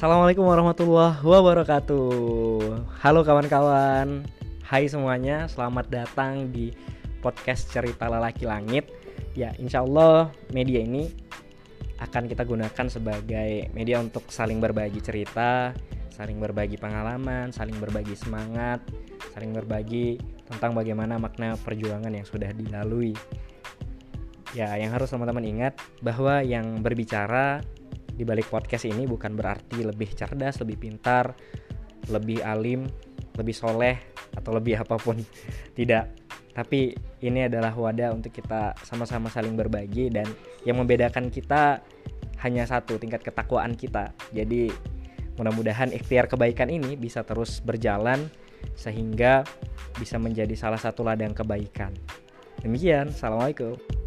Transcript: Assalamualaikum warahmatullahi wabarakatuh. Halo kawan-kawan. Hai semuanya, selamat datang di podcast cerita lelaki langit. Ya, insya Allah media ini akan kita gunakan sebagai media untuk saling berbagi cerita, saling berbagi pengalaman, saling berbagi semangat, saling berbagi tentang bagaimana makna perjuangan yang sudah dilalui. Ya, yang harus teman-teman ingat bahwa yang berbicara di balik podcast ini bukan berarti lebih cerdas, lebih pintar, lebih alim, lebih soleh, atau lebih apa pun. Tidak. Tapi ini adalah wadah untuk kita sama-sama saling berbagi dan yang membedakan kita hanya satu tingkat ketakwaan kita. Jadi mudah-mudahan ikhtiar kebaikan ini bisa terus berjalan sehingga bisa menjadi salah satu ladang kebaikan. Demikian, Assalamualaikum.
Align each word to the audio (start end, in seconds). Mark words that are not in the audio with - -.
Assalamualaikum 0.00 0.48
warahmatullahi 0.48 1.20
wabarakatuh. 1.20 2.08
Halo 3.04 3.20
kawan-kawan. 3.20 4.24
Hai 4.64 4.88
semuanya, 4.88 5.44
selamat 5.44 5.92
datang 5.92 6.48
di 6.48 6.72
podcast 7.20 7.68
cerita 7.68 8.08
lelaki 8.08 8.48
langit. 8.48 8.88
Ya, 9.36 9.52
insya 9.60 9.84
Allah 9.84 10.32
media 10.56 10.80
ini 10.80 11.12
akan 12.00 12.32
kita 12.32 12.48
gunakan 12.48 12.86
sebagai 12.88 13.68
media 13.76 14.00
untuk 14.00 14.24
saling 14.32 14.56
berbagi 14.56 15.04
cerita, 15.04 15.76
saling 16.16 16.40
berbagi 16.40 16.80
pengalaman, 16.80 17.52
saling 17.52 17.76
berbagi 17.76 18.16
semangat, 18.16 18.80
saling 19.36 19.52
berbagi 19.52 20.16
tentang 20.48 20.72
bagaimana 20.72 21.20
makna 21.20 21.60
perjuangan 21.60 22.08
yang 22.08 22.24
sudah 22.24 22.56
dilalui. 22.56 23.12
Ya, 24.56 24.72
yang 24.80 24.96
harus 24.96 25.12
teman-teman 25.12 25.44
ingat 25.44 25.76
bahwa 26.00 26.40
yang 26.40 26.80
berbicara 26.80 27.60
di 28.20 28.28
balik 28.28 28.52
podcast 28.52 28.84
ini 28.84 29.08
bukan 29.08 29.32
berarti 29.32 29.80
lebih 29.80 30.12
cerdas, 30.12 30.60
lebih 30.60 30.76
pintar, 30.76 31.32
lebih 32.12 32.44
alim, 32.44 32.84
lebih 33.40 33.56
soleh, 33.56 33.96
atau 34.36 34.52
lebih 34.52 34.76
apa 34.84 35.00
pun. 35.00 35.16
Tidak. 35.72 36.04
Tapi 36.52 36.92
ini 37.24 37.48
adalah 37.48 37.72
wadah 37.72 38.12
untuk 38.12 38.36
kita 38.36 38.76
sama-sama 38.84 39.32
saling 39.32 39.56
berbagi 39.56 40.12
dan 40.12 40.28
yang 40.68 40.76
membedakan 40.76 41.32
kita 41.32 41.80
hanya 42.44 42.68
satu 42.68 43.00
tingkat 43.00 43.24
ketakwaan 43.24 43.72
kita. 43.72 44.12
Jadi 44.36 44.68
mudah-mudahan 45.40 45.88
ikhtiar 45.96 46.28
kebaikan 46.28 46.68
ini 46.68 47.00
bisa 47.00 47.24
terus 47.24 47.64
berjalan 47.64 48.28
sehingga 48.76 49.48
bisa 49.96 50.20
menjadi 50.20 50.52
salah 50.52 50.76
satu 50.76 51.00
ladang 51.00 51.32
kebaikan. 51.32 51.96
Demikian, 52.60 53.08
Assalamualaikum. 53.08 53.99